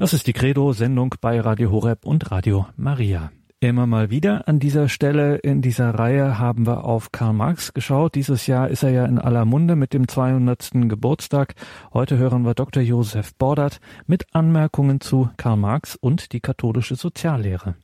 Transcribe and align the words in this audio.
Das 0.00 0.14
ist 0.14 0.26
die 0.26 0.32
Credo-Sendung 0.32 1.16
bei 1.20 1.38
Radio 1.42 1.70
Horeb 1.70 2.06
und 2.06 2.30
Radio 2.30 2.66
Maria. 2.78 3.30
Immer 3.60 3.86
mal 3.86 4.08
wieder 4.08 4.48
an 4.48 4.58
dieser 4.58 4.88
Stelle 4.88 5.36
in 5.36 5.60
dieser 5.60 5.90
Reihe 5.90 6.38
haben 6.38 6.66
wir 6.66 6.84
auf 6.84 7.12
Karl 7.12 7.34
Marx 7.34 7.74
geschaut. 7.74 8.14
Dieses 8.14 8.46
Jahr 8.46 8.70
ist 8.70 8.82
er 8.82 8.92
ja 8.92 9.04
in 9.04 9.18
aller 9.18 9.44
Munde 9.44 9.76
mit 9.76 9.92
dem 9.92 10.08
200. 10.08 10.70
Geburtstag. 10.88 11.54
Heute 11.92 12.16
hören 12.16 12.46
wir 12.46 12.54
Dr. 12.54 12.82
Josef 12.82 13.34
Bordert 13.34 13.78
mit 14.06 14.24
Anmerkungen 14.34 15.02
zu 15.02 15.28
Karl 15.36 15.58
Marx 15.58 15.96
und 15.96 16.32
die 16.32 16.40
katholische 16.40 16.96
Soziallehre. 16.96 17.74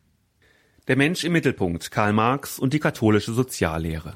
Der 0.88 0.96
Mensch 0.96 1.22
im 1.22 1.32
Mittelpunkt, 1.32 1.90
Karl 1.90 2.14
Marx 2.14 2.58
und 2.58 2.72
die 2.72 2.80
katholische 2.80 3.34
Soziallehre. 3.34 4.14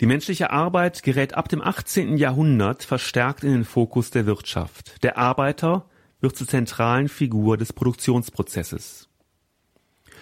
Die 0.00 0.06
menschliche 0.06 0.50
Arbeit 0.50 1.02
gerät 1.02 1.34
ab 1.34 1.50
dem 1.50 1.60
18. 1.60 2.16
Jahrhundert 2.16 2.84
verstärkt 2.84 3.44
in 3.44 3.52
den 3.52 3.64
Fokus 3.64 4.10
der 4.10 4.24
Wirtschaft. 4.24 5.02
Der 5.02 5.18
Arbeiter 5.18 5.84
wird 6.26 6.36
zur 6.36 6.48
zentralen 6.48 7.08
Figur 7.08 7.56
des 7.56 7.72
Produktionsprozesses. 7.72 9.08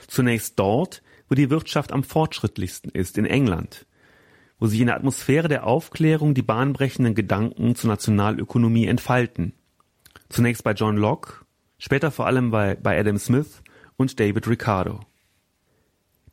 Zunächst 0.07 0.59
dort, 0.59 1.03
wo 1.31 1.35
die 1.35 1.49
Wirtschaft 1.49 1.93
am 1.93 2.05
fortschrittlichsten 2.05 2.91
ist, 2.91 3.17
in 3.17 3.25
England, 3.25 3.87
wo 4.59 4.67
sich 4.67 4.81
in 4.81 4.89
der 4.89 4.97
Atmosphäre 4.97 5.49
der 5.49 5.67
Aufklärung 5.67 6.35
die 6.35 6.43
bahnbrechenden 6.43 7.15
Gedanken 7.15 7.75
zur 7.75 7.89
Nationalökonomie 7.89 8.87
entfalten. 8.87 9.55
Zunächst 10.29 10.63
bei 10.63 10.73
John 10.73 10.99
Locke, 10.99 11.47
später 11.79 12.11
vor 12.11 12.27
allem 12.27 12.51
bei, 12.51 12.75
bei 12.75 13.01
Adam 13.01 13.17
Smith 13.17 13.63
und 13.97 14.21
David 14.21 14.47
Ricardo. 14.47 15.01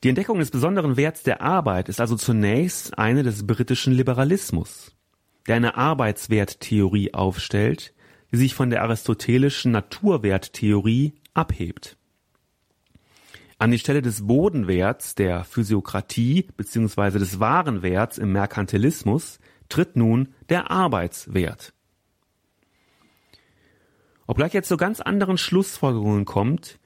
Die 0.04 0.10
Entdeckung 0.10 0.40
des 0.40 0.52
besonderen 0.52 0.98
Werts 0.98 1.24
der 1.24 1.42
Arbeit 1.42 1.88
ist 1.88 2.02
also 2.02 2.18
zunächst 2.18 2.98
eine 2.98 3.24
des 3.24 3.48
britischen 3.48 3.94
Liberalismus, 3.94 4.92
der 5.48 5.56
eine 5.56 5.78
Arbeitswerttheorie 5.78 7.14
aufstellt, 7.14 7.94
die 8.32 8.38
sich 8.38 8.56
von 8.56 8.70
der 8.70 8.82
aristotelischen 8.84 9.72
Naturwerttheorie 9.72 11.14
abhebt. 11.34 11.98
An 13.58 13.72
die 13.72 13.80
Stelle 13.80 14.02
des 14.02 14.26
Bodenwerts 14.26 15.14
der 15.14 15.44
Physiokratie 15.44 16.48
bzw. 16.58 17.20
des 17.20 17.40
Warenwerts 17.40 18.18
im 18.18 18.32
Merkantilismus 18.32 19.40
tritt 19.70 19.96
nun 19.96 20.30
der 20.50 20.72
Arbeitswert. 20.72 21.74
Obgleich 24.26 24.54
jetzt 24.54 24.70
zu 24.70 24.78
ganz 24.78 25.00
anderen 25.02 25.38
Schlussfolgerungen 25.38 26.26
kommt, 26.26 26.80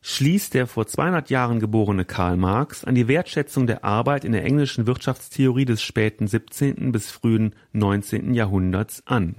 schließt 0.00 0.54
der 0.54 0.66
vor 0.66 0.86
200 0.86 1.28
Jahren 1.28 1.60
geborene 1.60 2.04
Karl 2.04 2.36
Marx 2.36 2.84
an 2.84 2.94
die 2.94 3.08
Wertschätzung 3.08 3.66
der 3.66 3.84
Arbeit 3.84 4.24
in 4.24 4.32
der 4.32 4.44
englischen 4.44 4.86
Wirtschaftstheorie 4.86 5.64
des 5.64 5.82
späten 5.82 6.26
17. 6.26 6.92
bis 6.92 7.10
frühen 7.10 7.54
19. 7.72 8.32
Jahrhunderts 8.32 9.02
an. 9.06 9.36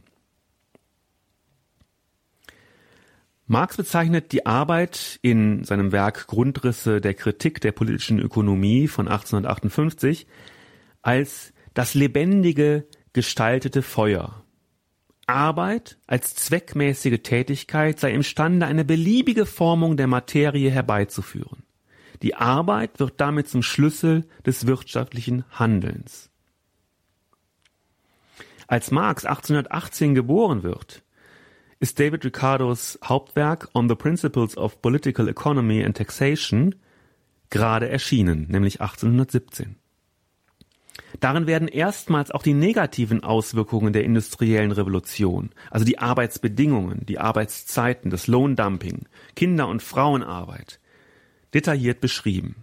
Marx 3.51 3.77
bezeichnet 3.77 4.31
die 4.31 4.45
Arbeit 4.45 5.17
in 5.23 5.63
seinem 5.63 5.91
Werk 5.91 6.27
Grundrisse 6.27 7.01
der 7.01 7.15
Kritik 7.15 7.59
der 7.61 7.71
politischen 7.71 8.19
Ökonomie 8.19 8.87
von 8.87 9.07
1858 9.07 10.27
als 11.01 11.51
das 11.73 11.95
lebendige, 11.95 12.85
gestaltete 13.11 13.81
Feuer. 13.81 14.43
Arbeit 15.25 15.97
als 16.05 16.35
zweckmäßige 16.35 17.23
Tätigkeit 17.23 17.99
sei 17.99 18.11
imstande, 18.11 18.67
eine 18.67 18.85
beliebige 18.85 19.47
Formung 19.47 19.97
der 19.97 20.05
Materie 20.05 20.69
herbeizuführen. 20.69 21.63
Die 22.21 22.35
Arbeit 22.35 22.99
wird 22.99 23.19
damit 23.19 23.47
zum 23.47 23.63
Schlüssel 23.63 24.27
des 24.45 24.67
wirtschaftlichen 24.67 25.43
Handelns. 25.49 26.29
Als 28.67 28.91
Marx 28.91 29.25
1818 29.25 30.13
geboren 30.13 30.61
wird, 30.61 31.01
ist 31.79 31.99
David 31.99 32.25
Ricardos 32.25 32.99
Hauptwerk 33.03 33.69
On 33.73 33.87
the 33.87 33.95
Principles 33.95 34.57
of 34.57 34.81
Political 34.81 35.29
Economy 35.29 35.83
and 35.83 35.95
Taxation 35.95 36.75
gerade 37.49 37.89
erschienen, 37.89 38.47
nämlich 38.49 38.81
1817. 38.81 39.77
Darin 41.19 41.47
werden 41.47 41.67
erstmals 41.67 42.31
auch 42.31 42.43
die 42.43 42.53
negativen 42.53 43.23
Auswirkungen 43.23 43.93
der 43.93 44.03
industriellen 44.03 44.71
Revolution, 44.71 45.49
also 45.71 45.85
die 45.85 45.97
Arbeitsbedingungen, 45.97 47.05
die 47.05 47.17
Arbeitszeiten, 47.17 48.11
das 48.11 48.27
Lohndumping, 48.27 49.07
Kinder- 49.35 49.67
und 49.67 49.81
Frauenarbeit, 49.81 50.79
detailliert 51.53 51.99
beschrieben. 52.01 52.55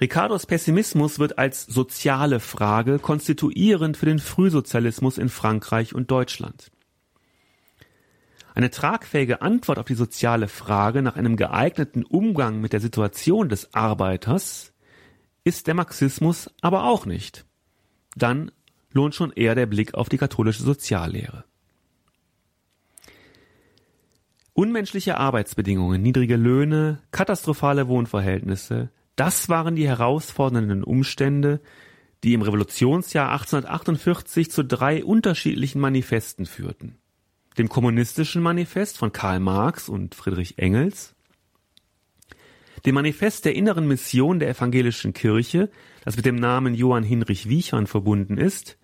Ricardos 0.00 0.46
Pessimismus 0.46 1.20
wird 1.20 1.38
als 1.38 1.64
soziale 1.64 2.40
Frage 2.40 2.98
konstituierend 2.98 3.96
für 3.96 4.06
den 4.06 4.18
Frühsozialismus 4.18 5.16
in 5.16 5.28
Frankreich 5.28 5.94
und 5.94 6.10
Deutschland. 6.10 6.72
Eine 8.54 8.70
tragfähige 8.70 9.40
Antwort 9.40 9.78
auf 9.78 9.86
die 9.86 9.94
soziale 9.94 10.46
Frage 10.46 11.02
nach 11.02 11.16
einem 11.16 11.36
geeigneten 11.36 12.04
Umgang 12.04 12.60
mit 12.60 12.72
der 12.72 12.80
Situation 12.80 13.48
des 13.48 13.72
Arbeiters 13.72 14.74
ist 15.44 15.66
der 15.66 15.74
Marxismus 15.74 16.50
aber 16.60 16.84
auch 16.84 17.06
nicht. 17.06 17.46
Dann 18.14 18.52
lohnt 18.92 19.14
schon 19.14 19.32
eher 19.32 19.54
der 19.54 19.66
Blick 19.66 19.94
auf 19.94 20.10
die 20.10 20.18
katholische 20.18 20.62
Soziallehre. 20.62 21.44
Unmenschliche 24.52 25.16
Arbeitsbedingungen, 25.16 26.02
niedrige 26.02 26.36
Löhne, 26.36 27.00
katastrophale 27.10 27.88
Wohnverhältnisse, 27.88 28.90
das 29.16 29.48
waren 29.48 29.76
die 29.76 29.88
herausfordernden 29.88 30.84
Umstände, 30.84 31.60
die 32.22 32.34
im 32.34 32.42
Revolutionsjahr 32.42 33.32
1848 33.32 34.50
zu 34.50 34.62
drei 34.62 35.02
unterschiedlichen 35.02 35.80
Manifesten 35.80 36.44
führten 36.44 37.01
dem 37.58 37.68
Kommunistischen 37.68 38.42
Manifest 38.42 38.98
von 38.98 39.12
Karl 39.12 39.40
Marx 39.40 39.88
und 39.88 40.14
Friedrich 40.14 40.58
Engels, 40.58 41.14
dem 42.84 42.94
Manifest 42.94 43.44
der 43.44 43.54
inneren 43.54 43.86
Mission 43.86 44.38
der 44.38 44.48
evangelischen 44.48 45.12
Kirche, 45.12 45.70
das 46.04 46.16
mit 46.16 46.24
dem 46.24 46.36
Namen 46.36 46.74
Johann 46.74 47.04
Hinrich 47.04 47.48
Wiechern 47.48 47.86
verbunden 47.86 48.38
ist, 48.38 48.78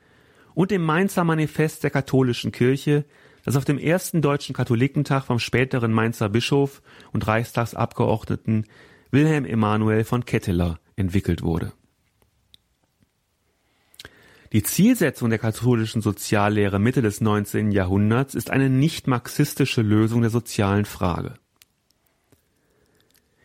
und 0.54 0.70
dem 0.70 0.82
Mainzer 0.82 1.24
Manifest 1.24 1.84
der 1.84 1.90
katholischen 1.90 2.52
Kirche, 2.52 3.04
das 3.44 3.56
auf 3.56 3.64
dem 3.64 3.78
ersten 3.78 4.22
deutschen 4.22 4.54
Katholikentag 4.54 5.24
vom 5.24 5.38
späteren 5.38 5.92
Mainzer 5.92 6.28
Bischof 6.28 6.82
und 7.12 7.26
Reichstagsabgeordneten 7.26 8.66
Wilhelm 9.10 9.44
Emanuel 9.44 10.04
von 10.04 10.24
Ketteler 10.24 10.78
entwickelt 10.96 11.42
wurde 11.42 11.72
die 14.52 14.62
Zielsetzung 14.62 15.28
der 15.28 15.38
katholischen 15.38 16.00
Soziallehre 16.00 16.78
Mitte 16.78 17.02
des 17.02 17.20
19. 17.20 17.70
Jahrhunderts 17.70 18.34
ist 18.34 18.50
eine 18.50 18.70
nicht 18.70 19.06
marxistische 19.06 19.82
Lösung 19.82 20.22
der 20.22 20.30
sozialen 20.30 20.86
Frage. 20.86 21.34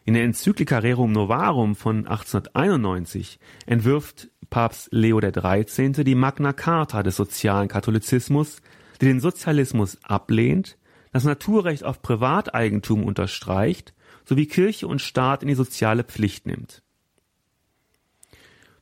In 0.06 0.14
der 0.14 0.24
Enzyklika 0.24 0.80
Rerum 0.80 1.12
Novarum 1.12 1.76
von 1.76 2.08
1891 2.08 3.40
entwirft 3.66 4.30
Papst 4.50 4.90
Leo 4.92 5.20
XIII. 5.20 6.04
die 6.04 6.16
Magna 6.16 6.54
Carta 6.54 7.04
des 7.04 7.16
sozialen 7.16 7.68
Katholizismus, 7.68 8.62
die 9.02 9.06
den 9.06 9.20
Sozialismus 9.20 9.98
ablehnt, 10.04 10.78
das 11.12 11.24
Naturrecht 11.24 11.84
auf 11.84 12.02
Privateigentum 12.02 13.04
unterstreicht 13.04 13.94
sowie 14.26 14.46
Kirche 14.46 14.88
und 14.88 15.02
Staat 15.02 15.42
in 15.42 15.50
die 15.50 15.56
soziale 15.56 16.04
Pflicht 16.04 16.46
nimmt. 16.46 16.83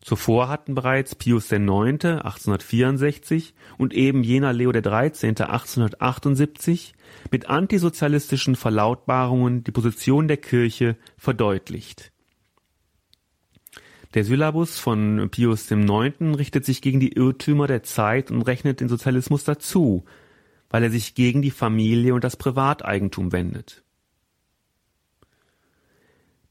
Zuvor 0.02 0.50
hatten 0.50 0.74
bereits 0.74 1.14
Pius 1.14 1.52
IX. 1.52 1.64
1864 1.68 3.54
und 3.78 3.94
eben 3.94 4.24
jener 4.24 4.52
Leo 4.52 4.72
XIII. 4.72 5.30
1878 5.30 6.94
mit 7.30 7.50
antisozialistischen 7.50 8.56
Verlautbarungen 8.56 9.64
die 9.64 9.72
Position 9.72 10.28
der 10.28 10.38
Kirche 10.38 10.98
verdeutlicht. 11.18 12.12
Der 14.16 14.26
Syllabus 14.26 14.78
von 14.78 15.30
Pius 15.30 15.70
IX. 15.72 16.38
richtet 16.38 16.66
sich 16.66 16.82
gegen 16.82 17.00
die 17.00 17.14
Irrtümer 17.14 17.68
der 17.68 17.84
Zeit 17.84 18.32
und 18.32 18.42
rechnet 18.42 18.82
den 18.82 18.90
Sozialismus 18.90 19.44
dazu, 19.44 20.04
weil 20.70 20.84
er 20.84 20.90
sich 20.90 21.16
gegen 21.16 21.42
die 21.42 21.52
Familie 21.52 22.14
und 22.14 22.24
das 22.24 22.36
Privateigentum 22.36 23.32
wendet. 23.32 23.84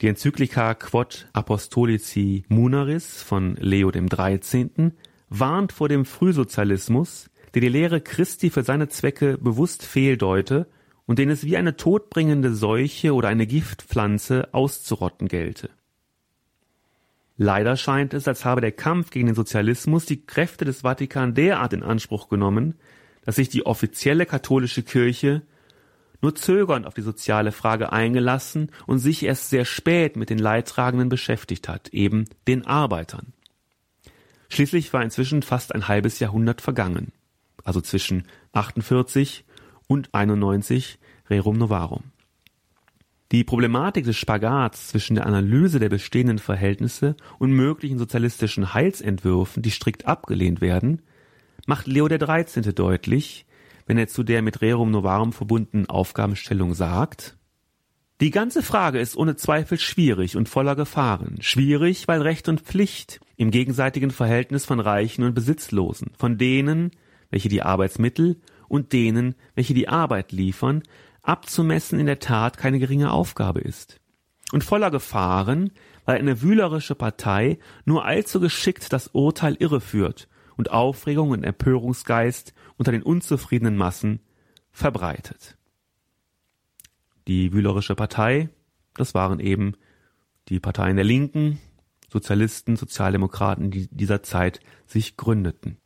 Die 0.01 0.09
Enzyklika 0.09 0.73
Quod 0.73 1.29
Apostolici 1.35 2.45
Munaris 2.49 3.21
von 3.21 3.57
Leo 3.57 3.91
dem 3.91 4.09
13. 4.09 4.93
warnt 5.29 5.73
vor 5.73 5.91
dem 5.91 6.07
Frühsozialismus, 6.07 7.29
der 7.53 7.61
die 7.61 7.69
Lehre 7.69 8.01
Christi 8.01 8.49
für 8.49 8.63
seine 8.63 8.89
Zwecke 8.89 9.37
bewusst 9.37 9.85
fehldeute 9.85 10.67
und 11.05 11.19
den 11.19 11.29
es 11.29 11.45
wie 11.45 11.59
eine 11.59 11.77
todbringende 11.77 12.55
Seuche 12.55 13.13
oder 13.13 13.29
eine 13.29 13.47
Giftpflanze 13.47 14.49
auszurotten 14.55 15.29
gelte. 15.29 15.69
Leider 17.37 17.77
scheint 17.77 18.15
es, 18.15 18.27
als 18.27 18.47
habe 18.47 18.63
der 18.63 18.73
Kampf 18.73 19.11
gegen 19.11 19.27
den 19.27 19.35
Sozialismus 19.35 20.07
die 20.07 20.25
Kräfte 20.25 20.65
des 20.65 20.81
Vatikan 20.81 21.35
derart 21.35 21.75
in 21.75 21.83
Anspruch 21.83 22.31
genommen, 22.31 22.75
dass 23.27 23.37
sich 23.37 23.51
die 23.51 23.67
offizielle 23.67 24.25
katholische 24.25 24.83
Kirche 24.83 25.43
nur 26.23 26.35
zögernd 26.35 26.87
auf 26.87 26.95
die 26.95 27.03
soziale 27.03 27.53
Frage 27.53 27.93
eingelassen 27.93 28.71
und 28.87 28.99
sich 28.99 29.25
erst 29.25 29.51
sehr 29.51 29.65
spät 29.65 30.17
mit 30.17 30.31
den 30.31 30.39
Leidtragenden 30.39 31.09
beschäftigt 31.09 31.69
hat, 31.69 31.89
eben 31.89 32.27
den 32.47 32.67
Arbeitern. 32.67 33.33
Schließlich 34.49 34.93
war 34.93 35.03
inzwischen 35.03 35.43
fast 35.43 35.75
ein 35.75 35.89
halbes 35.89 36.19
Jahrhundert 36.19 36.61
vergangen, 36.61 37.13
also 37.65 37.81
zwischen 37.81 38.25
48 38.53 39.45
und 39.87 40.13
91 40.13 40.99
Rerum 41.29 41.57
Novarum. 41.57 42.05
Die 43.33 43.45
Problematik 43.45 44.05
des 44.05 44.17
Spagats 44.17 44.89
zwischen 44.89 45.15
der 45.15 45.25
Analyse 45.25 45.79
der 45.79 45.89
bestehenden 45.89 46.41
Verhältnisse 46.41 47.15
und 47.39 47.53
möglichen 47.53 47.97
sozialistischen 47.97 48.75
Heilsentwürfen, 48.75 49.63
die 49.63 49.71
strikt 49.71 50.09
abgelehnt 50.09 50.61
werden, 50.61 51.03
macht 51.67 51.87
Leo 51.87 52.09
XIII. 52.09 52.73
deutlich, 52.75 53.47
wenn 53.87 53.99
er 53.99 54.09
zu 54.09 54.23
der 54.23 54.43
mit 54.43 54.61
Rerum 54.61 54.91
Novarum 54.91 55.33
verbundenen 55.33 55.89
Aufgabenstellung 55.89 56.75
sagt, 56.75 57.37
die 58.21 58.31
ganze 58.31 58.63
Frage 58.63 59.01
ist 59.01 59.17
ohne 59.17 59.37
Zweifel 59.37 59.79
schwierig 59.79 60.37
und 60.37 60.47
voller 60.47 60.77
Gefahren. 60.77 61.39
Schwierig, 61.41 62.07
weil 62.07 62.21
Recht 62.21 62.51
und 62.51 62.61
Pflicht 62.61 63.19
im 63.37 63.51
gegenseitigen 63.51 64.11
Verhältnis 64.11 64.67
von 64.67 64.79
Reichen 64.79 65.25
und 65.25 65.35
Besitzlosen, 65.35 66.13
von 66.19 66.37
denen, 66.37 66.91
welche 67.31 67.49
die 67.49 67.63
Arbeitsmittel 67.63 68.39
und 68.69 68.93
denen, 68.93 69.37
welche 69.55 69.73
die 69.73 69.89
Arbeit 69.89 70.33
liefern, 70.33 70.83
abzumessen 71.23 71.99
in 71.99 72.05
der 72.05 72.19
Tat 72.19 72.59
keine 72.59 72.79
geringe 72.79 73.11
Aufgabe 73.11 73.61
ist. 73.61 74.01
Und 74.53 74.65
voller 74.65 74.91
Gefahren, 74.91 75.71
weil 76.05 76.19
eine 76.19 76.43
wühlerische 76.43 76.95
Partei 76.95 77.59
nur 77.87 78.05
allzu 78.05 78.39
geschickt 78.39 78.93
das 78.93 79.09
Urteil 79.09 79.57
irreführt 79.59 80.29
und 80.61 80.71
Aufregung 80.71 81.31
und 81.31 81.43
Empörungsgeist 81.43 82.53
unter 82.77 82.93
den 82.93 83.03
unzufriedenen 83.03 83.79
Massen 83.79 84.21
verbreitet. 84.71 85.57
Die 87.27 87.55
Wühlerische 87.55 87.95
Partei, 87.95 88.51
das 88.93 89.15
waren 89.15 89.41
eben 89.41 89.73
die 90.51 90.61
Parteien 90.61 90.97
der 90.97 91.07
Linken, 91.07 91.59
Sozialisten, 92.13 92.77
Sozialdemokraten, 92.77 93.71
die 93.71 93.89
dieser 93.91 94.23
Zeit 94.23 94.61
sich 94.87 95.17
gründeten. 95.17 95.79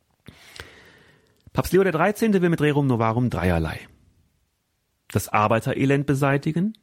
Papst 1.53 1.71
Leo 1.71 1.83
XIII. 1.83 2.41
will 2.41 2.49
mit 2.49 2.59
Rerum 2.59 2.87
Novarum 2.87 3.29
dreierlei. 3.29 3.79
Das 5.07 5.29
Arbeiterelend 5.29 6.05
beseitigen, 6.05 6.77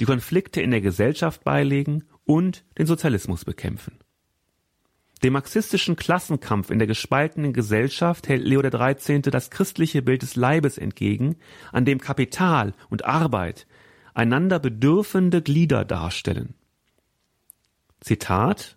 die 0.00 0.06
Konflikte 0.06 0.60
in 0.60 0.72
der 0.72 0.80
Gesellschaft 0.80 1.44
beilegen 1.44 2.02
und 2.24 2.64
den 2.78 2.86
Sozialismus 2.86 3.44
bekämpfen. 3.44 4.00
Dem 5.22 5.32
marxistischen 5.32 5.96
Klassenkampf 5.96 6.70
in 6.70 6.78
der 6.78 6.86
gespaltenen 6.86 7.52
Gesellschaft 7.52 8.28
hält 8.28 8.44
Leo 8.44 8.62
XIII. 8.62 9.22
das 9.22 9.50
christliche 9.50 10.00
Bild 10.00 10.22
des 10.22 10.36
Leibes 10.36 10.78
entgegen, 10.78 11.36
an 11.72 11.84
dem 11.84 12.00
Kapital 12.00 12.72
und 12.88 13.04
Arbeit 13.04 13.66
einander 14.14 14.58
bedürfende 14.58 15.42
Glieder 15.42 15.84
darstellen. 15.84 16.54
Zitat 18.00 18.76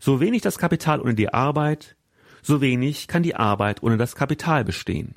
So 0.00 0.20
wenig 0.20 0.42
das 0.42 0.58
Kapital 0.58 1.00
ohne 1.00 1.14
die 1.14 1.32
Arbeit, 1.32 1.96
so 2.42 2.60
wenig 2.60 3.06
kann 3.06 3.22
die 3.22 3.36
Arbeit 3.36 3.82
ohne 3.82 3.96
das 3.96 4.14
Kapital 4.14 4.64
bestehen. 4.64 5.16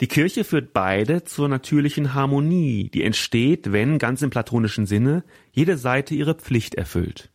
Die 0.00 0.08
Kirche 0.08 0.44
führt 0.44 0.74
beide 0.74 1.24
zur 1.24 1.48
natürlichen 1.48 2.12
Harmonie, 2.12 2.90
die 2.92 3.02
entsteht, 3.02 3.72
wenn, 3.72 3.98
ganz 3.98 4.20
im 4.20 4.30
platonischen 4.30 4.84
Sinne, 4.84 5.24
jede 5.52 5.78
Seite 5.78 6.14
ihre 6.14 6.34
Pflicht 6.34 6.74
erfüllt. 6.74 7.30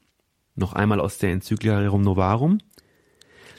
Noch 0.56 0.74
einmal 0.74 1.00
aus 1.00 1.18
der 1.18 1.32
Enzyklika 1.32 1.80
Rerum 1.80 2.02
Novarum. 2.02 2.60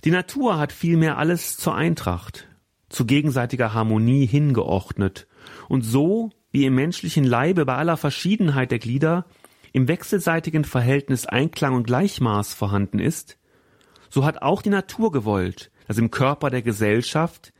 Die 0.04 0.10
Natur 0.10 0.58
hat 0.58 0.72
vielmehr 0.72 1.18
alles 1.18 1.56
zur 1.56 1.74
Eintracht, 1.74 2.46
zu 2.88 3.04
gegenseitiger 3.04 3.74
Harmonie 3.74 4.26
hingeordnet 4.26 5.26
und 5.68 5.82
so, 5.82 6.30
wie 6.52 6.64
im 6.64 6.74
menschlichen 6.74 7.24
Leibe 7.24 7.64
bei 7.64 7.74
aller 7.74 7.96
Verschiedenheit 7.96 8.70
der 8.70 8.78
Glieder 8.78 9.26
im 9.72 9.88
wechselseitigen 9.88 10.64
Verhältnis 10.64 11.26
Einklang 11.26 11.74
und 11.74 11.86
Gleichmaß 11.86 12.54
vorhanden 12.54 12.98
ist, 12.98 13.38
so 14.10 14.24
hat 14.24 14.42
auch 14.42 14.62
die 14.62 14.70
Natur 14.70 15.10
gewollt, 15.10 15.70
dass 15.88 15.98
im 15.98 16.10
Körper 16.10 16.50
der 16.50 16.62
Gesellschaft 16.62 17.52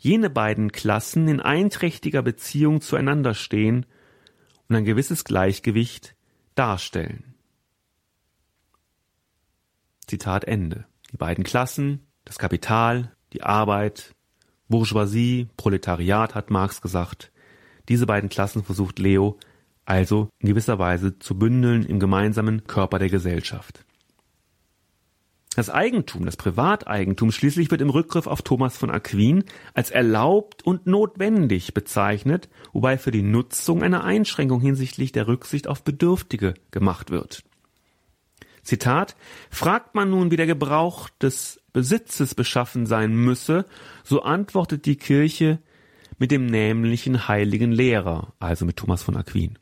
jene 0.00 0.30
beiden 0.30 0.72
Klassen 0.72 1.28
in 1.28 1.40
einträchtiger 1.40 2.22
Beziehung 2.22 2.80
zueinander 2.80 3.34
stehen 3.34 3.86
und 4.68 4.76
ein 4.76 4.84
gewisses 4.84 5.24
Gleichgewicht 5.24 6.16
darstellen. 6.54 7.34
Zitat 10.06 10.44
Ende. 10.44 10.86
Die 11.12 11.16
beiden 11.16 11.44
Klassen, 11.44 12.06
das 12.24 12.38
Kapital, 12.38 13.14
die 13.32 13.42
Arbeit, 13.42 14.14
Bourgeoisie, 14.68 15.48
Proletariat, 15.56 16.34
hat 16.34 16.50
Marx 16.50 16.80
gesagt. 16.80 17.30
Diese 17.88 18.06
beiden 18.06 18.30
Klassen 18.30 18.64
versucht 18.64 18.98
Leo 18.98 19.38
also 19.84 20.30
in 20.38 20.48
gewisser 20.48 20.78
Weise 20.78 21.18
zu 21.18 21.36
bündeln 21.36 21.84
im 21.84 21.98
gemeinsamen 21.98 22.64
Körper 22.64 23.00
der 23.00 23.08
Gesellschaft. 23.08 23.84
Das 25.56 25.68
Eigentum, 25.68 26.26
das 26.26 26.36
Privateigentum 26.36 27.32
schließlich 27.32 27.72
wird 27.72 27.80
im 27.80 27.90
Rückgriff 27.90 28.28
auf 28.28 28.42
Thomas 28.42 28.76
von 28.76 28.88
Aquin 28.88 29.44
als 29.74 29.90
erlaubt 29.90 30.64
und 30.64 30.86
notwendig 30.86 31.74
bezeichnet, 31.74 32.48
wobei 32.72 32.98
für 32.98 33.10
die 33.10 33.22
Nutzung 33.22 33.82
eine 33.82 34.04
Einschränkung 34.04 34.60
hinsichtlich 34.60 35.10
der 35.10 35.26
Rücksicht 35.26 35.66
auf 35.66 35.82
Bedürftige 35.82 36.54
gemacht 36.70 37.10
wird. 37.10 37.42
Zitat 38.62 39.16
Fragt 39.50 39.96
man 39.96 40.10
nun, 40.10 40.30
wie 40.30 40.36
der 40.36 40.46
Gebrauch 40.46 41.08
des 41.20 41.60
Besitzes 41.72 42.36
beschaffen 42.36 42.86
sein 42.86 43.12
müsse, 43.14 43.64
so 44.04 44.22
antwortet 44.22 44.86
die 44.86 44.96
Kirche 44.96 45.58
mit 46.18 46.30
dem 46.30 46.46
nämlichen 46.46 47.26
heiligen 47.26 47.72
Lehrer, 47.72 48.34
also 48.38 48.64
mit 48.64 48.76
Thomas 48.76 49.02
von 49.02 49.16
Aquin. 49.16 49.58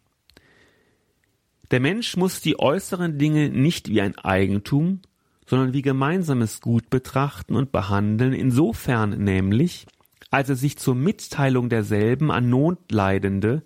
Der 1.70 1.80
Mensch 1.80 2.16
muss 2.16 2.40
die 2.40 2.58
äußeren 2.58 3.18
Dinge 3.18 3.48
nicht 3.48 3.88
wie 3.88 4.00
ein 4.00 4.18
Eigentum, 4.18 5.00
sondern 5.48 5.72
wie 5.72 5.80
gemeinsames 5.80 6.60
Gut 6.60 6.90
betrachten 6.90 7.56
und 7.56 7.72
behandeln, 7.72 8.34
insofern 8.34 9.10
nämlich, 9.22 9.86
als 10.30 10.50
er 10.50 10.56
sich 10.56 10.76
zur 10.76 10.94
Mitteilung 10.94 11.70
derselben 11.70 12.30
an 12.30 12.50
Notleidende 12.50 13.62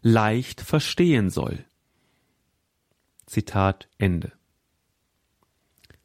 leicht 0.00 0.60
verstehen 0.60 1.30
soll. 1.30 1.64
Zitat 3.26 3.88
Ende. 3.98 4.30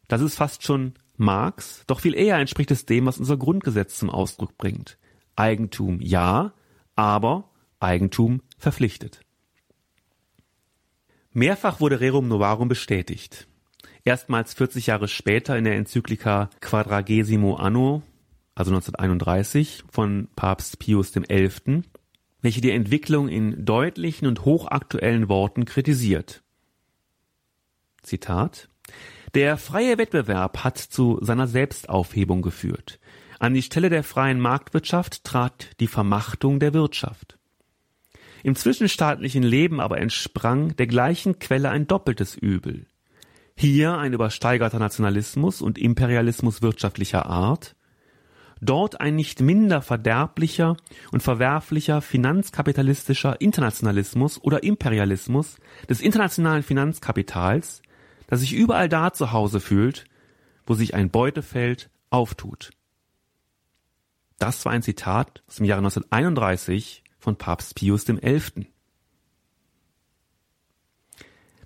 Das 0.07 0.21
ist 0.21 0.35
fast 0.35 0.63
schon 0.63 0.95
Marx, 1.15 1.83
doch 1.85 1.99
viel 1.99 2.15
eher 2.15 2.37
entspricht 2.37 2.71
es 2.71 2.87
dem, 2.87 3.05
was 3.05 3.19
unser 3.19 3.37
Grundgesetz 3.37 3.99
zum 3.99 4.09
Ausdruck 4.09 4.57
bringt. 4.57 4.97
Eigentum 5.35 6.01
ja, 6.01 6.53
aber 6.95 7.51
Eigentum 7.79 8.41
verpflichtet. 8.57 9.21
Mehrfach 11.33 11.79
wurde 11.81 11.99
Rerum 11.99 12.27
Novarum 12.27 12.67
bestätigt. 12.67 13.48
Erstmals 14.09 14.55
40 14.55 14.87
Jahre 14.87 15.07
später 15.07 15.55
in 15.55 15.65
der 15.65 15.75
Enzyklika 15.75 16.49
Quadragesimo 16.61 17.57
Anno, 17.57 18.01
also 18.55 18.71
1931, 18.71 19.83
von 19.87 20.29
Papst 20.35 20.79
Pius 20.79 21.11
XI., 21.11 21.83
welche 22.41 22.59
die 22.59 22.71
Entwicklung 22.71 23.27
in 23.27 23.65
deutlichen 23.65 24.27
und 24.27 24.45
hochaktuellen 24.45 25.29
Worten 25.29 25.65
kritisiert. 25.65 26.41
Zitat 28.01 28.67
der 29.35 29.57
freie 29.57 29.99
Wettbewerb 29.99 30.63
hat 30.63 30.79
zu 30.79 31.19
seiner 31.21 31.45
Selbstaufhebung 31.45 32.41
geführt. 32.41 32.99
An 33.37 33.53
die 33.53 33.61
Stelle 33.61 33.91
der 33.91 34.03
freien 34.03 34.39
Marktwirtschaft 34.39 35.23
trat 35.23 35.79
die 35.79 35.85
Vermachtung 35.85 36.59
der 36.59 36.73
Wirtschaft. 36.73 37.37
Im 38.41 38.55
zwischenstaatlichen 38.55 39.43
Leben 39.43 39.79
aber 39.79 39.99
entsprang 39.99 40.75
der 40.77 40.87
gleichen 40.87 41.37
Quelle 41.37 41.69
ein 41.69 41.85
doppeltes 41.85 42.35
Übel. 42.35 42.87
Hier 43.61 43.97
ein 43.97 44.13
übersteigerter 44.13 44.79
Nationalismus 44.79 45.61
und 45.61 45.77
Imperialismus 45.77 46.61
wirtschaftlicher 46.61 47.25
Art, 47.25 47.75
dort 48.61 49.01
ein 49.01 49.17
nicht 49.17 49.41
minder 49.41 49.81
verderblicher 49.81 50.77
und 51.11 51.21
verwerflicher 51.21 51.99
finanzkapitalistischer 51.99 53.41
Internationalismus 53.41 54.41
oder 54.41 54.63
Imperialismus 54.63 55.57
des 55.89 55.99
internationalen 55.99 56.63
Finanzkapitals, 56.63 57.81
das 58.27 58.39
sich 58.39 58.53
überall 58.53 58.87
da 58.87 59.11
zu 59.11 59.33
Hause 59.33 59.59
fühlt, 59.59 60.05
wo 60.65 60.73
sich 60.73 60.93
ein 60.93 61.09
Beutefeld 61.09 61.89
auftut. 62.11 62.69
Das 64.37 64.63
war 64.63 64.71
ein 64.71 64.83
Zitat 64.83 65.43
aus 65.49 65.55
dem 65.55 65.65
Jahre 65.65 65.79
1931 65.79 67.03
von 67.17 67.35
Papst 67.35 67.75
Pius 67.75 68.05
XI. 68.05 68.69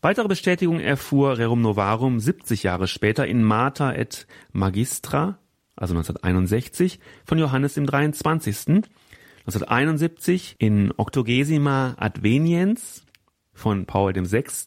Weitere 0.04 0.28
Bestätigung 0.28 0.82
erfuhr 0.82 1.38
Rerum 1.38 1.62
Novarum 1.62 2.20
70 2.20 2.64
Jahre 2.64 2.90
später 2.90 3.26
in 3.26 3.42
Mater 3.42 3.98
et 3.98 4.28
Magistra, 4.52 5.40
also 5.78 5.94
1961, 5.94 7.00
von 7.26 7.40
Johannes 7.40 7.76
dem 7.76 7.86
23. 7.86 8.84
1971 9.46 10.58
in 10.60 10.94
Octogesima 10.98 11.96
Adveniens 11.98 13.06
von 13.54 13.86
Paul 13.86 14.12
dem 14.12 14.26
6 14.26 14.66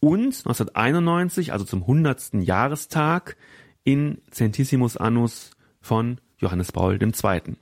und 0.00 0.24
1991, 0.24 1.52
also 1.52 1.64
zum 1.64 1.82
100. 1.82 2.34
Jahrestag, 2.40 3.36
in 3.84 4.20
Centissimus 4.32 4.96
Annus 4.96 5.52
von 5.80 6.20
Johannes 6.38 6.72
Paul 6.72 7.00
II., 7.00 7.54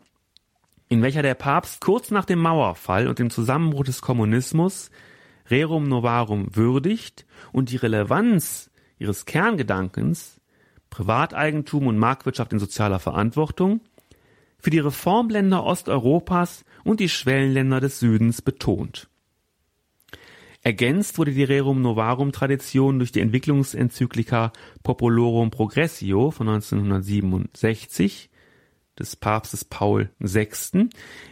in 0.89 1.03
welcher 1.03 1.21
der 1.21 1.35
Papst 1.35 1.83
kurz 1.83 2.11
nach 2.11 2.25
dem 2.25 2.39
Mauerfall 2.39 3.09
und 3.09 3.19
dem 3.19 3.29
Zusammenbruch 3.29 3.85
des 3.85 4.01
Kommunismus 4.01 4.91
Rerum 5.51 5.89
Novarum 5.89 6.55
würdigt 6.55 7.27
und 7.53 7.71
die 7.71 7.77
Relevanz 7.77 8.71
ihres 8.99 9.25
Kerngedankens 9.25 10.41
Privateigentum 10.91 11.87
und 11.87 11.99
Marktwirtschaft 11.99 12.53
in 12.53 12.59
sozialer 12.59 12.99
Verantwortung 12.99 13.81
für 14.59 14.71
die 14.71 14.79
Reformländer 14.79 15.65
Osteuropas 15.65 16.65
und 16.85 17.01
die 17.01 17.09
Schwellenländer 17.09 17.81
des 17.81 18.01
Südens 18.01 18.43
betont. 18.43 19.09
Ergänzt 20.63 21.17
wurde 21.17 21.33
die 21.33 21.45
Rerum 21.45 21.81
Novarum 21.81 22.33
Tradition 22.33 22.99
durch 22.99 23.13
die 23.13 23.21
Entwicklungsenzyklika 23.21 24.53
Populorum 24.83 25.51
Progressio 25.51 26.31
von 26.31 26.49
1967 26.49 28.30
des 29.01 29.17
Papstes 29.17 29.65
Paul 29.65 30.11
VI., 30.19 30.89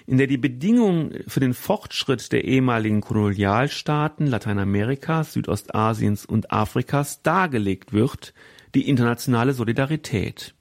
in 0.06 0.18
der 0.18 0.26
die 0.26 0.38
Bedingungen 0.38 1.22
für 1.28 1.40
den 1.40 1.54
Fortschritt 1.54 2.32
der 2.32 2.44
ehemaligen 2.44 3.00
Kolonialstaaten 3.00 4.26
Lateinamerikas, 4.26 5.34
Südostasiens 5.34 6.26
und 6.26 6.50
Afrikas 6.50 7.22
dargelegt 7.22 7.92
wird, 7.92 8.34
die 8.74 8.88
internationale 8.88 9.52
Solidarität. 9.52 10.54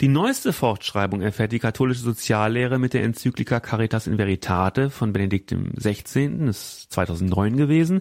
Die 0.00 0.08
neueste 0.08 0.52
Fortschreibung 0.52 1.20
erfährt 1.20 1.52
die 1.52 1.60
katholische 1.60 2.00
Soziallehre 2.00 2.80
mit 2.80 2.92
der 2.92 3.04
Enzyklika 3.04 3.60
Caritas 3.60 4.08
in 4.08 4.18
Veritate 4.18 4.90
von 4.90 5.12
Benedikt 5.12 5.54
XVI., 5.76 6.48
ist 6.48 6.92
2009 6.92 7.56
gewesen, 7.56 8.00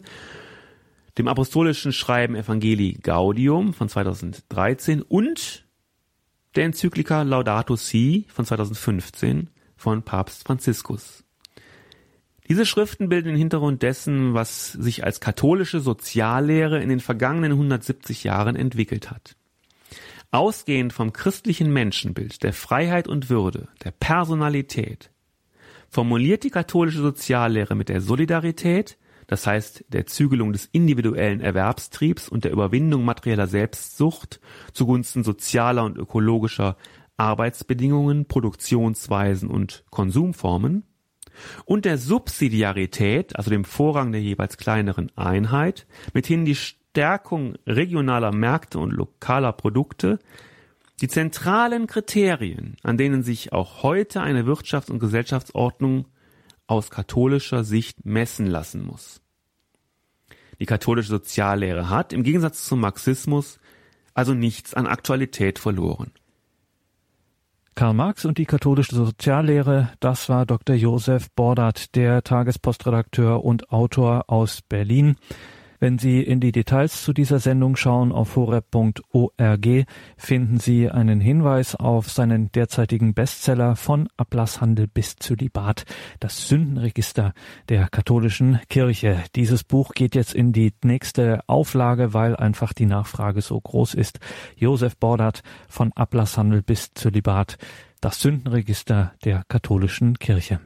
dem 1.18 1.28
apostolischen 1.28 1.94
Schreiben 1.94 2.36
Evangelii 2.36 2.94
Gaudium 2.94 3.74
von 3.74 3.88
2013 3.88 5.04
und 5.04 5.68
der 6.56 6.66
Enzyklika 6.66 7.22
Laudato 7.22 7.76
Si 7.76 8.26
von 8.30 8.46
2015 8.46 9.50
von 9.76 10.04
Papst 10.04 10.44
Franziskus. 10.46 11.24
Diese 12.48 12.66
Schriften 12.66 13.08
bilden 13.08 13.30
den 13.30 13.38
Hintergrund 13.38 13.82
dessen, 13.82 14.34
was 14.34 14.74
sich 14.74 15.04
als 15.06 15.22
katholische 15.22 15.80
Soziallehre 15.80 16.82
in 16.82 16.90
den 16.90 17.00
vergangenen 17.00 17.54
170 17.54 18.26
Jahren 18.26 18.56
entwickelt 18.56 19.10
hat. 19.10 19.38
Ausgehend 20.32 20.94
vom 20.94 21.14
christlichen 21.14 21.72
Menschenbild, 21.72 22.44
der 22.44 22.54
Freiheit 22.54 23.08
und 23.08 23.30
Würde, 23.30 23.70
der 23.84 23.92
Personalität, 23.92 25.12
formuliert 25.90 26.44
die 26.44 26.50
katholische 26.50 27.02
Soziallehre 27.02 27.76
mit 27.76 27.90
der 27.90 28.02
Solidarität, 28.02 28.98
das 29.32 29.48
heißt 29.48 29.86
der 29.88 30.06
Zügelung 30.08 30.52
des 30.52 30.66
individuellen 30.66 31.40
Erwerbstriebs 31.40 32.28
und 32.28 32.44
der 32.44 32.52
Überwindung 32.52 33.06
materieller 33.06 33.48
Selbstsucht 33.48 34.42
zugunsten 34.74 35.24
sozialer 35.24 35.86
und 35.86 35.98
ökologischer 35.98 36.76
Arbeitsbedingungen, 37.16 38.26
Produktionsweisen 38.26 39.50
und 39.50 39.86
Konsumformen, 39.90 40.84
und 41.64 41.86
der 41.86 41.98
Subsidiarität, 41.98 43.38
also 43.38 43.50
dem 43.50 43.64
Vorrang 43.64 44.12
der 44.12 44.22
jeweils 44.22 44.58
kleineren 44.58 45.10
Einheit, 45.16 45.88
mithin 46.14 46.44
die 46.44 46.56
Stärkung 46.56 47.56
regionaler 47.66 48.34
Märkte 48.34 48.80
und 48.80 48.92
lokaler 48.92 49.54
Produkte 49.54 50.20
die 51.00 51.08
zentralen 51.08 51.88
Kriterien, 51.88 52.76
an 52.84 52.98
denen 52.98 53.24
sich 53.24 53.54
auch 53.54 53.82
heute 53.82 54.20
eine 54.20 54.44
Wirtschafts- 54.44 54.92
und 54.92 55.00
Gesellschaftsordnung 55.00 56.08
aus 56.68 56.90
katholischer 56.90 57.64
Sicht 57.64 58.06
messen 58.06 58.48
lassen 58.48 58.86
muss. 58.86 59.22
Die 60.60 60.66
katholische 60.66 61.10
Soziallehre 61.10 61.90
hat, 61.90 62.14
im 62.14 62.24
Gegensatz 62.24 62.68
zum 62.68 62.82
Marxismus, 62.82 63.60
also 64.14 64.34
nichts 64.34 64.74
an 64.74 64.88
Aktualität 64.88 65.60
verloren. 65.60 66.12
Karl 67.74 67.94
Marx 67.94 68.26
und 68.26 68.38
die 68.38 68.46
katholische 68.46 68.96
Soziallehre, 68.96 69.92
das 70.00 70.30
war 70.30 70.46
Dr. 70.46 70.76
Josef 70.76 71.32
Bordert, 71.32 71.96
der 71.96 72.22
Tagespostredakteur 72.22 73.44
und 73.44 73.72
Autor 73.72 74.26
aus 74.28 74.62
Berlin. 74.62 75.16
Wenn 75.84 75.98
Sie 75.98 76.22
in 76.22 76.40
die 76.40 76.52
Details 76.52 77.02
zu 77.02 77.12
dieser 77.12 77.40
Sendung 77.40 77.76
schauen 77.76 78.12
auf 78.12 78.36
horeb.org, 78.36 79.68
finden 80.16 80.60
Sie 80.60 80.92
einen 80.92 81.20
Hinweis 81.20 81.74
auf 81.74 82.08
seinen 82.08 82.52
derzeitigen 82.52 83.16
Bestseller 83.16 83.76
von 83.76 84.08
Ablasshandel 84.16 84.86
bis 84.86 85.16
Zölibat, 85.16 85.86
das 86.20 86.48
Sündenregister 86.48 87.34
der 87.68 87.88
katholischen 87.90 88.60
Kirche. 88.70 89.24
Dieses 89.36 89.64
Buch 89.64 89.94
geht 89.96 90.14
jetzt 90.14 90.36
in 90.36 90.54
die 90.54 90.72
nächste 90.84 91.42
Auflage, 91.48 92.14
weil 92.14 92.36
einfach 92.36 92.74
die 92.74 92.86
Nachfrage 92.86 93.42
so 93.42 93.60
groß 93.60 93.96
ist. 93.96 94.20
Josef 94.56 94.98
Bordert 94.98 95.42
von 95.68 95.92
Ablasshandel 95.94 96.62
bis 96.62 96.94
Zölibat, 96.94 97.58
das 98.02 98.22
Sündenregister 98.22 99.14
der 99.26 99.46
katholischen 99.48 100.20
Kirche. 100.20 100.60